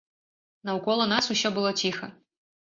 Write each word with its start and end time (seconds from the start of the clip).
Наўкола 0.69 1.05
нас 1.11 1.29
усё 1.35 1.53
было 1.59 1.75
ціха. 1.83 2.11